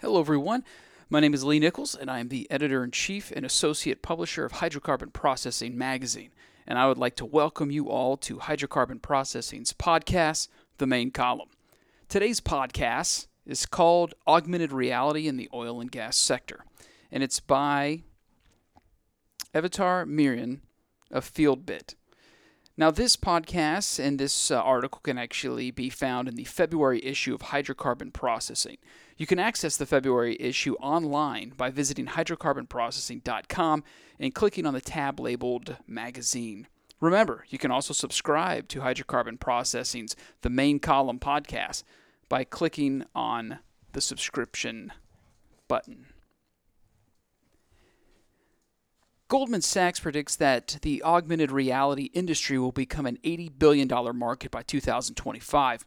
Hello, 0.00 0.20
everyone. 0.20 0.62
My 1.08 1.20
name 1.20 1.32
is 1.32 1.42
Lee 1.42 1.58
Nichols, 1.58 1.94
and 1.94 2.10
I 2.10 2.18
am 2.18 2.28
the 2.28 2.46
editor 2.50 2.84
in 2.84 2.90
chief 2.90 3.32
and 3.34 3.46
associate 3.46 4.02
publisher 4.02 4.44
of 4.44 4.52
Hydrocarbon 4.52 5.10
Processing 5.10 5.78
Magazine. 5.78 6.32
And 6.66 6.78
I 6.78 6.86
would 6.86 6.98
like 6.98 7.16
to 7.16 7.24
welcome 7.24 7.70
you 7.70 7.88
all 7.88 8.18
to 8.18 8.36
Hydrocarbon 8.36 9.00
Processing's 9.00 9.72
podcast, 9.72 10.48
The 10.76 10.86
Main 10.86 11.12
Column. 11.12 11.48
Today's 12.10 12.42
podcast 12.42 13.28
is 13.46 13.64
called 13.64 14.12
Augmented 14.26 14.70
Reality 14.70 15.28
in 15.28 15.38
the 15.38 15.48
Oil 15.54 15.80
and 15.80 15.90
Gas 15.90 16.18
Sector, 16.18 16.66
and 17.10 17.22
it's 17.22 17.40
by 17.40 18.02
Evyatar 19.54 20.04
Meiron 20.04 20.58
of 21.10 21.24
FieldBit. 21.24 21.94
Now, 22.78 22.90
this 22.90 23.16
podcast 23.16 23.98
and 23.98 24.18
this 24.18 24.50
uh, 24.50 24.60
article 24.60 25.00
can 25.02 25.16
actually 25.16 25.70
be 25.70 25.88
found 25.88 26.28
in 26.28 26.34
the 26.34 26.44
February 26.44 27.02
issue 27.02 27.34
of 27.34 27.40
Hydrocarbon 27.40 28.12
Processing. 28.12 28.76
You 29.16 29.26
can 29.26 29.38
access 29.38 29.78
the 29.78 29.86
February 29.86 30.36
issue 30.38 30.74
online 30.74 31.54
by 31.56 31.70
visiting 31.70 32.04
hydrocarbonprocessing.com 32.04 33.82
and 34.20 34.34
clicking 34.34 34.66
on 34.66 34.74
the 34.74 34.82
tab 34.82 35.18
labeled 35.18 35.76
Magazine. 35.86 36.68
Remember, 37.00 37.46
you 37.48 37.56
can 37.56 37.70
also 37.70 37.94
subscribe 37.94 38.68
to 38.68 38.80
Hydrocarbon 38.80 39.40
Processing's 39.40 40.14
The 40.42 40.50
Main 40.50 40.78
Column 40.78 41.18
podcast 41.18 41.82
by 42.28 42.44
clicking 42.44 43.04
on 43.14 43.60
the 43.92 44.02
subscription 44.02 44.92
button. 45.66 46.08
Goldman 49.28 49.62
Sachs 49.62 49.98
predicts 49.98 50.36
that 50.36 50.78
the 50.82 51.02
augmented 51.02 51.50
reality 51.50 52.10
industry 52.14 52.60
will 52.60 52.70
become 52.70 53.06
an 53.06 53.18
$80 53.24 53.58
billion 53.58 54.16
market 54.16 54.52
by 54.52 54.62
2025. 54.62 55.84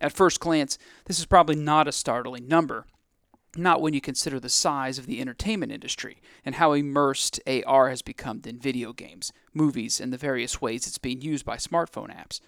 At 0.00 0.12
first 0.12 0.38
glance, 0.38 0.78
this 1.06 1.18
is 1.18 1.26
probably 1.26 1.56
not 1.56 1.88
a 1.88 1.92
startling 1.92 2.46
number, 2.46 2.86
not 3.56 3.80
when 3.80 3.92
you 3.92 4.00
consider 4.00 4.38
the 4.38 4.48
size 4.48 4.98
of 4.98 5.06
the 5.06 5.20
entertainment 5.20 5.72
industry 5.72 6.18
and 6.44 6.54
how 6.54 6.74
immersed 6.74 7.40
AR 7.44 7.90
has 7.90 8.02
become 8.02 8.40
in 8.46 8.60
video 8.60 8.92
games, 8.92 9.32
movies, 9.52 10.00
and 10.00 10.12
the 10.12 10.16
various 10.16 10.60
ways 10.60 10.86
it's 10.86 10.98
being 10.98 11.20
used 11.20 11.44
by 11.44 11.56
smartphone 11.56 12.16
apps. 12.16 12.38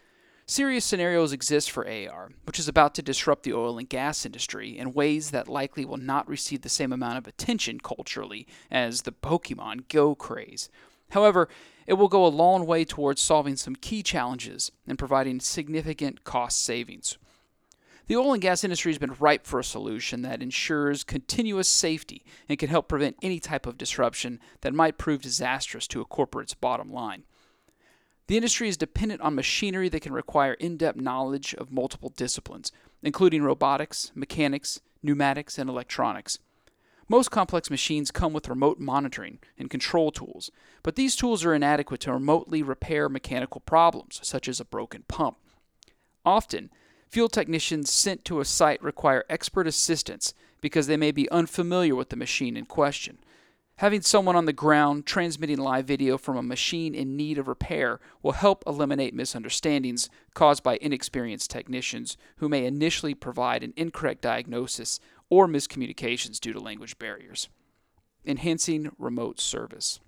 Serious 0.50 0.86
scenarios 0.86 1.34
exist 1.34 1.70
for 1.70 1.86
AR, 1.86 2.30
which 2.46 2.58
is 2.58 2.68
about 2.68 2.94
to 2.94 3.02
disrupt 3.02 3.42
the 3.42 3.52
oil 3.52 3.76
and 3.76 3.86
gas 3.86 4.24
industry 4.24 4.78
in 4.78 4.94
ways 4.94 5.30
that 5.30 5.46
likely 5.46 5.84
will 5.84 5.98
not 5.98 6.26
receive 6.26 6.62
the 6.62 6.70
same 6.70 6.90
amount 6.90 7.18
of 7.18 7.26
attention 7.26 7.78
culturally 7.78 8.46
as 8.70 9.02
the 9.02 9.12
Pokemon 9.12 9.90
Go 9.90 10.14
craze. 10.14 10.70
However, 11.10 11.50
it 11.86 11.94
will 11.94 12.08
go 12.08 12.24
a 12.24 12.28
long 12.28 12.64
way 12.64 12.86
towards 12.86 13.20
solving 13.20 13.56
some 13.56 13.76
key 13.76 14.02
challenges 14.02 14.72
and 14.86 14.98
providing 14.98 15.38
significant 15.38 16.24
cost 16.24 16.64
savings. 16.64 17.18
The 18.06 18.16
oil 18.16 18.32
and 18.32 18.40
gas 18.40 18.64
industry 18.64 18.90
has 18.90 18.98
been 18.98 19.16
ripe 19.20 19.46
for 19.46 19.60
a 19.60 19.64
solution 19.64 20.22
that 20.22 20.42
ensures 20.42 21.04
continuous 21.04 21.68
safety 21.68 22.24
and 22.48 22.58
can 22.58 22.70
help 22.70 22.88
prevent 22.88 23.16
any 23.20 23.38
type 23.38 23.66
of 23.66 23.76
disruption 23.76 24.40
that 24.62 24.72
might 24.72 24.96
prove 24.96 25.20
disastrous 25.20 25.86
to 25.88 26.00
a 26.00 26.06
corporate's 26.06 26.54
bottom 26.54 26.90
line. 26.90 27.24
The 28.28 28.36
industry 28.36 28.68
is 28.68 28.76
dependent 28.76 29.22
on 29.22 29.34
machinery 29.34 29.88
that 29.88 30.02
can 30.02 30.12
require 30.12 30.52
in 30.52 30.76
depth 30.76 31.00
knowledge 31.00 31.54
of 31.54 31.72
multiple 31.72 32.12
disciplines, 32.14 32.70
including 33.02 33.42
robotics, 33.42 34.12
mechanics, 34.14 34.80
pneumatics, 35.02 35.58
and 35.58 35.68
electronics. 35.68 36.38
Most 37.08 37.30
complex 37.30 37.70
machines 37.70 38.10
come 38.10 38.34
with 38.34 38.50
remote 38.50 38.78
monitoring 38.78 39.38
and 39.58 39.70
control 39.70 40.10
tools, 40.10 40.50
but 40.82 40.94
these 40.94 41.16
tools 41.16 41.42
are 41.42 41.54
inadequate 41.54 42.02
to 42.02 42.12
remotely 42.12 42.62
repair 42.62 43.08
mechanical 43.08 43.62
problems, 43.62 44.20
such 44.22 44.46
as 44.46 44.60
a 44.60 44.66
broken 44.66 45.04
pump. 45.08 45.38
Often, 46.22 46.68
field 47.08 47.32
technicians 47.32 47.90
sent 47.90 48.26
to 48.26 48.40
a 48.40 48.44
site 48.44 48.82
require 48.82 49.24
expert 49.30 49.66
assistance 49.66 50.34
because 50.60 50.86
they 50.86 50.98
may 50.98 51.12
be 51.12 51.30
unfamiliar 51.30 51.94
with 51.94 52.10
the 52.10 52.16
machine 52.16 52.58
in 52.58 52.66
question. 52.66 53.16
Having 53.78 54.02
someone 54.02 54.34
on 54.34 54.46
the 54.46 54.52
ground 54.52 55.06
transmitting 55.06 55.58
live 55.58 55.86
video 55.86 56.18
from 56.18 56.36
a 56.36 56.42
machine 56.42 56.96
in 56.96 57.16
need 57.16 57.38
of 57.38 57.46
repair 57.46 58.00
will 58.24 58.32
help 58.32 58.64
eliminate 58.66 59.14
misunderstandings 59.14 60.10
caused 60.34 60.64
by 60.64 60.78
inexperienced 60.80 61.48
technicians 61.48 62.16
who 62.38 62.48
may 62.48 62.66
initially 62.66 63.14
provide 63.14 63.62
an 63.62 63.72
incorrect 63.76 64.20
diagnosis 64.20 64.98
or 65.30 65.46
miscommunications 65.46 66.40
due 66.40 66.52
to 66.52 66.58
language 66.58 66.98
barriers. 66.98 67.48
Enhancing 68.26 68.90
remote 68.98 69.38
service. 69.38 70.00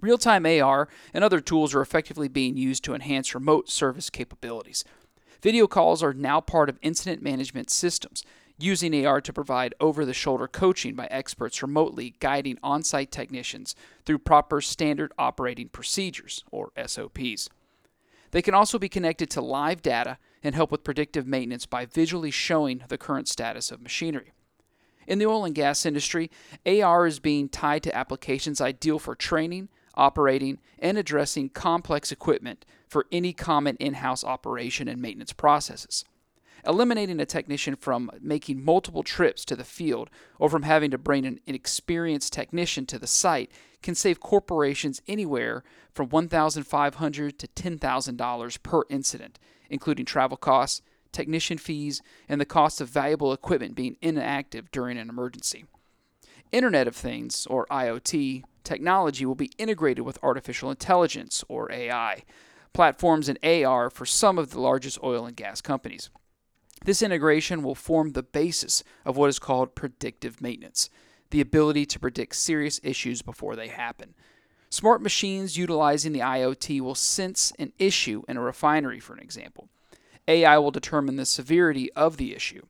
Real 0.00 0.18
time 0.18 0.44
AR 0.44 0.88
and 1.14 1.22
other 1.22 1.40
tools 1.40 1.76
are 1.76 1.80
effectively 1.80 2.26
being 2.26 2.56
used 2.56 2.82
to 2.82 2.94
enhance 2.94 3.32
remote 3.32 3.68
service 3.68 4.10
capabilities. 4.10 4.84
Video 5.40 5.68
calls 5.68 6.02
are 6.02 6.12
now 6.12 6.40
part 6.40 6.68
of 6.68 6.80
incident 6.82 7.22
management 7.22 7.70
systems, 7.70 8.24
using 8.58 9.06
AR 9.06 9.20
to 9.20 9.32
provide 9.32 9.74
over 9.80 10.04
the 10.04 10.12
shoulder 10.12 10.48
coaching 10.48 10.94
by 10.94 11.06
experts 11.06 11.62
remotely 11.62 12.14
guiding 12.18 12.58
on 12.62 12.82
site 12.82 13.10
technicians 13.10 13.74
through 14.04 14.18
proper 14.18 14.60
standard 14.60 15.12
operating 15.16 15.68
procedures, 15.68 16.44
or 16.50 16.72
SOPs. 16.84 17.48
They 18.32 18.42
can 18.42 18.54
also 18.54 18.78
be 18.78 18.88
connected 18.88 19.30
to 19.30 19.40
live 19.40 19.80
data 19.80 20.18
and 20.42 20.54
help 20.54 20.70
with 20.70 20.84
predictive 20.84 21.26
maintenance 21.26 21.66
by 21.66 21.86
visually 21.86 22.30
showing 22.30 22.82
the 22.88 22.98
current 22.98 23.28
status 23.28 23.70
of 23.70 23.80
machinery. 23.80 24.32
In 25.06 25.18
the 25.18 25.26
oil 25.26 25.44
and 25.44 25.54
gas 25.54 25.86
industry, 25.86 26.30
AR 26.66 27.06
is 27.06 27.18
being 27.18 27.48
tied 27.48 27.82
to 27.84 27.96
applications 27.96 28.60
ideal 28.60 28.98
for 28.98 29.14
training, 29.14 29.68
operating, 29.94 30.58
and 30.78 30.98
addressing 30.98 31.48
complex 31.48 32.12
equipment 32.12 32.66
for 32.86 33.06
any 33.10 33.32
common 33.32 33.76
in 33.76 33.94
house 33.94 34.22
operation 34.22 34.88
and 34.88 35.00
maintenance 35.00 35.32
processes 35.32 36.04
eliminating 36.66 37.20
a 37.20 37.26
technician 37.26 37.76
from 37.76 38.10
making 38.20 38.64
multiple 38.64 39.02
trips 39.02 39.44
to 39.44 39.56
the 39.56 39.64
field 39.64 40.10
or 40.38 40.48
from 40.48 40.62
having 40.62 40.90
to 40.90 40.98
bring 40.98 41.26
an 41.26 41.40
experienced 41.46 42.32
technician 42.32 42.86
to 42.86 42.98
the 42.98 43.06
site 43.06 43.50
can 43.82 43.94
save 43.94 44.20
corporations 44.20 45.00
anywhere 45.06 45.62
from 45.94 46.08
$1,500 46.08 47.38
to 47.38 47.46
$10,000 47.46 48.62
per 48.62 48.82
incident, 48.88 49.38
including 49.70 50.04
travel 50.04 50.36
costs, 50.36 50.82
technician 51.12 51.58
fees, 51.58 52.02
and 52.28 52.40
the 52.40 52.44
cost 52.44 52.80
of 52.80 52.88
valuable 52.88 53.32
equipment 53.32 53.74
being 53.74 53.96
inactive 54.02 54.70
during 54.70 54.98
an 54.98 55.08
emergency. 55.08 55.64
Internet 56.50 56.88
of 56.88 56.96
Things, 56.96 57.46
or 57.46 57.66
IoT, 57.66 58.42
technology 58.64 59.26
will 59.26 59.34
be 59.34 59.52
integrated 59.58 60.04
with 60.04 60.22
artificial 60.22 60.70
intelligence, 60.70 61.44
or 61.48 61.70
AI, 61.70 62.24
platforms 62.72 63.28
and 63.28 63.38
AR 63.42 63.90
for 63.90 64.06
some 64.06 64.38
of 64.38 64.50
the 64.50 64.60
largest 64.60 64.98
oil 65.02 65.26
and 65.26 65.36
gas 65.36 65.60
companies. 65.60 66.10
This 66.84 67.02
integration 67.02 67.62
will 67.62 67.74
form 67.74 68.12
the 68.12 68.22
basis 68.22 68.84
of 69.04 69.16
what 69.16 69.28
is 69.28 69.38
called 69.38 69.74
predictive 69.74 70.40
maintenance, 70.40 70.90
the 71.30 71.40
ability 71.40 71.86
to 71.86 72.00
predict 72.00 72.36
serious 72.36 72.80
issues 72.82 73.22
before 73.22 73.56
they 73.56 73.68
happen. 73.68 74.14
Smart 74.70 75.02
machines 75.02 75.56
utilizing 75.56 76.12
the 76.12 76.20
IoT 76.20 76.80
will 76.80 76.94
sense 76.94 77.52
an 77.58 77.72
issue 77.78 78.22
in 78.28 78.36
a 78.36 78.42
refinery, 78.42 79.00
for 79.00 79.14
an 79.14 79.20
example. 79.20 79.68
AI 80.26 80.58
will 80.58 80.70
determine 80.70 81.16
the 81.16 81.24
severity 81.24 81.90
of 81.92 82.18
the 82.18 82.34
issue. 82.34 82.62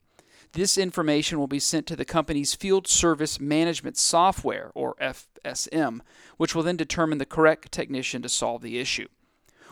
This 0.53 0.79
information 0.79 1.39
will 1.39 1.49
be 1.49 1.59
sent 1.59 1.87
to 1.89 1.97
the 1.97 2.05
company's 2.05 2.55
Field 2.55 2.87
Service 2.87 3.39
Management 3.41 3.97
Software, 3.99 4.71
or 4.75 4.95
FSM, 5.01 6.01
which 6.37 6.55
will 6.55 6.63
then 6.63 6.77
determine 6.77 7.19
the 7.19 7.27
correct 7.27 7.71
technician 7.71 8.23
to 8.23 8.29
solve 8.29 8.63
the 8.63 8.79
issue. 8.79 9.09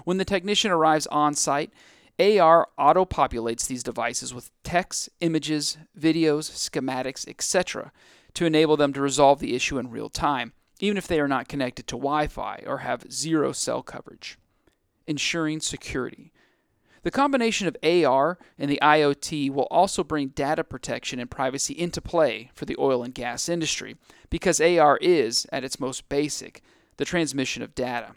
When 0.04 0.18
the 0.18 0.24
technician 0.24 0.70
arrives 0.70 1.06
on 1.06 1.34
site, 1.34 1.72
AR 2.18 2.68
auto 2.78 3.04
populates 3.04 3.66
these 3.66 3.82
devices 3.82 4.32
with 4.32 4.50
text, 4.62 5.10
images, 5.20 5.76
videos, 5.98 6.50
schematics, 6.50 7.28
etc., 7.28 7.92
to 8.34 8.46
enable 8.46 8.76
them 8.76 8.92
to 8.92 9.00
resolve 9.00 9.38
the 9.40 9.54
issue 9.54 9.78
in 9.78 9.90
real 9.90 10.08
time, 10.08 10.52
even 10.80 10.96
if 10.96 11.06
they 11.06 11.20
are 11.20 11.28
not 11.28 11.48
connected 11.48 11.86
to 11.86 11.96
Wi 11.96 12.26
Fi 12.26 12.62
or 12.66 12.78
have 12.78 13.10
zero 13.10 13.52
cell 13.52 13.82
coverage. 13.82 14.38
Ensuring 15.06 15.60
security. 15.60 16.32
The 17.02 17.10
combination 17.12 17.68
of 17.68 17.76
AR 17.84 18.36
and 18.58 18.68
the 18.68 18.80
IoT 18.82 19.50
will 19.52 19.68
also 19.70 20.02
bring 20.02 20.28
data 20.28 20.64
protection 20.64 21.20
and 21.20 21.30
privacy 21.30 21.72
into 21.72 22.00
play 22.00 22.50
for 22.52 22.64
the 22.64 22.74
oil 22.80 23.04
and 23.04 23.14
gas 23.14 23.48
industry 23.48 23.96
because 24.28 24.60
AR 24.60 24.98
is, 25.00 25.46
at 25.52 25.62
its 25.62 25.78
most 25.78 26.08
basic, 26.08 26.62
the 26.96 27.04
transmission 27.04 27.62
of 27.62 27.76
data. 27.76 28.14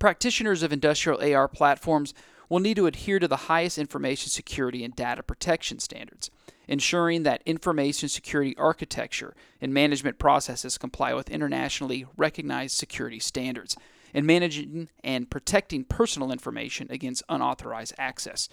Practitioners 0.00 0.64
of 0.64 0.72
industrial 0.72 1.22
AR 1.22 1.46
platforms 1.46 2.12
will 2.52 2.60
need 2.60 2.76
to 2.76 2.84
adhere 2.84 3.18
to 3.18 3.26
the 3.26 3.48
highest 3.48 3.78
information 3.78 4.28
security 4.28 4.84
and 4.84 4.94
data 4.94 5.22
protection 5.22 5.78
standards, 5.78 6.30
ensuring 6.68 7.22
that 7.22 7.42
information 7.46 8.10
security 8.10 8.54
architecture 8.58 9.34
and 9.62 9.72
management 9.72 10.18
processes 10.18 10.76
comply 10.76 11.14
with 11.14 11.30
internationally 11.30 12.04
recognized 12.14 12.76
security 12.76 13.18
standards, 13.18 13.74
and 14.12 14.26
managing 14.26 14.90
and 15.02 15.30
protecting 15.30 15.82
personal 15.82 16.30
information 16.30 16.86
against 16.90 17.22
unauthorized 17.30 17.94
access. 17.96 18.50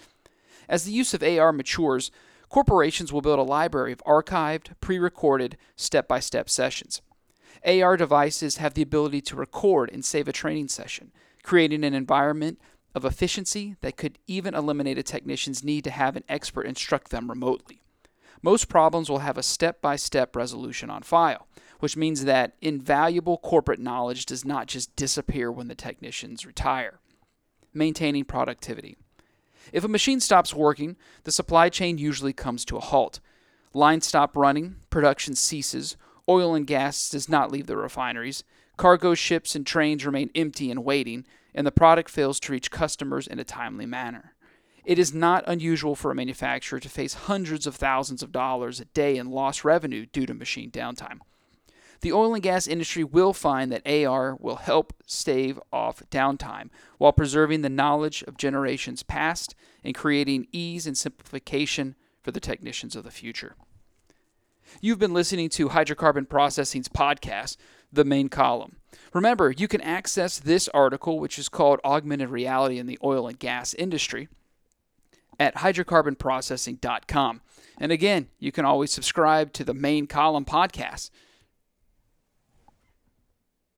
As 0.66 0.84
the 0.84 0.92
use 0.92 1.12
of 1.12 1.22
AR 1.22 1.52
matures, 1.52 2.10
corporations 2.48 3.12
will 3.12 3.20
build 3.20 3.38
a 3.38 3.42
library 3.42 3.92
of 3.92 4.02
archived, 4.06 4.68
pre 4.80 4.98
recorded, 4.98 5.58
step 5.76 6.08
by 6.08 6.20
step 6.20 6.48
sessions. 6.48 7.02
AR 7.66 7.98
devices 7.98 8.56
have 8.56 8.72
the 8.72 8.80
ability 8.80 9.20
to 9.20 9.36
record 9.36 9.90
and 9.92 10.06
save 10.06 10.26
a 10.26 10.32
training 10.32 10.68
session, 10.68 11.12
creating 11.42 11.84
an 11.84 11.92
environment 11.92 12.58
of 12.94 13.04
efficiency 13.04 13.76
that 13.80 13.96
could 13.96 14.18
even 14.26 14.54
eliminate 14.54 14.98
a 14.98 15.02
technician's 15.02 15.62
need 15.62 15.84
to 15.84 15.90
have 15.90 16.16
an 16.16 16.24
expert 16.28 16.66
instruct 16.66 17.10
them 17.10 17.28
remotely. 17.28 17.80
most 18.42 18.68
problems 18.68 19.10
will 19.10 19.18
have 19.18 19.36
a 19.36 19.42
step 19.42 19.82
by 19.82 19.96
step 19.96 20.34
resolution 20.34 20.90
on 20.90 21.02
file, 21.02 21.46
which 21.80 21.96
means 21.96 22.24
that 22.24 22.54
invaluable 22.60 23.38
corporate 23.38 23.80
knowledge 23.80 24.26
does 24.26 24.44
not 24.44 24.66
just 24.66 24.94
disappear 24.96 25.50
when 25.52 25.68
the 25.68 25.74
technicians 25.74 26.46
retire. 26.46 27.00
Maintaining 27.74 28.24
productivity. 28.24 28.96
If 29.72 29.84
a 29.84 29.88
machine 29.88 30.20
stops 30.20 30.54
working, 30.54 30.96
the 31.24 31.32
supply 31.32 31.68
chain 31.68 31.98
usually 31.98 32.32
comes 32.32 32.64
to 32.66 32.76
a 32.76 32.80
halt. 32.80 33.20
Lines 33.72 34.06
stop 34.06 34.36
running, 34.36 34.76
production 34.88 35.36
ceases, 35.36 35.96
oil 36.28 36.54
and 36.54 36.66
gas 36.66 37.10
does 37.10 37.28
not 37.28 37.52
leave 37.52 37.66
the 37.66 37.76
refineries, 37.76 38.42
cargo 38.80 39.14
ships 39.14 39.54
and 39.54 39.66
trains 39.66 40.06
remain 40.06 40.30
empty 40.34 40.70
and 40.70 40.82
waiting, 40.82 41.26
and 41.54 41.66
the 41.66 41.70
product 41.70 42.08
fails 42.08 42.40
to 42.40 42.50
reach 42.50 42.70
customers 42.70 43.26
in 43.26 43.38
a 43.38 43.44
timely 43.44 43.84
manner. 43.84 44.32
It 44.86 44.98
is 44.98 45.12
not 45.12 45.44
unusual 45.46 45.94
for 45.94 46.10
a 46.10 46.14
manufacturer 46.14 46.80
to 46.80 46.88
face 46.88 47.12
hundreds 47.12 47.66
of 47.66 47.76
thousands 47.76 48.22
of 48.22 48.32
dollars 48.32 48.80
a 48.80 48.86
day 48.86 49.18
in 49.18 49.30
lost 49.30 49.66
revenue 49.66 50.06
due 50.06 50.24
to 50.24 50.32
machine 50.32 50.70
downtime. 50.70 51.18
The 52.00 52.14
oil 52.14 52.32
and 52.32 52.42
gas 52.42 52.66
industry 52.66 53.04
will 53.04 53.34
find 53.34 53.70
that 53.70 53.86
AR 53.86 54.34
will 54.36 54.56
help 54.56 54.94
stave 55.06 55.60
off 55.70 56.02
downtime 56.10 56.70
while 56.96 57.12
preserving 57.12 57.60
the 57.60 57.68
knowledge 57.68 58.22
of 58.22 58.38
generations 58.38 59.02
past 59.02 59.54
and 59.84 59.94
creating 59.94 60.46
ease 60.52 60.86
and 60.86 60.96
simplification 60.96 61.96
for 62.22 62.30
the 62.30 62.40
technicians 62.40 62.96
of 62.96 63.04
the 63.04 63.10
future. 63.10 63.56
You've 64.80 64.98
been 64.98 65.12
listening 65.12 65.48
to 65.50 65.70
Hydrocarbon 65.70 66.28
Processing's 66.28 66.88
podcast, 66.88 67.56
The 67.92 68.04
Main 68.04 68.28
Column. 68.28 68.76
Remember, 69.12 69.50
you 69.50 69.68
can 69.68 69.80
access 69.80 70.38
this 70.38 70.68
article, 70.68 71.18
which 71.18 71.38
is 71.38 71.48
called 71.48 71.80
Augmented 71.84 72.30
Reality 72.30 72.78
in 72.78 72.86
the 72.86 72.98
Oil 73.02 73.26
and 73.26 73.38
Gas 73.38 73.74
Industry, 73.74 74.28
at 75.38 75.56
hydrocarbonprocessing.com. 75.56 77.40
And 77.78 77.92
again, 77.92 78.28
you 78.38 78.52
can 78.52 78.64
always 78.64 78.92
subscribe 78.92 79.52
to 79.54 79.64
the 79.64 79.74
Main 79.74 80.06
Column 80.06 80.44
podcast 80.44 81.10